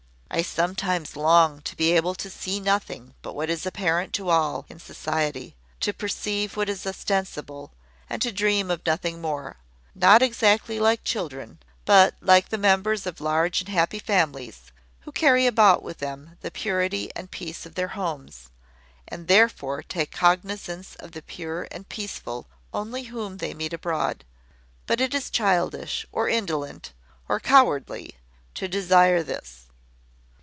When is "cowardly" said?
27.37-28.15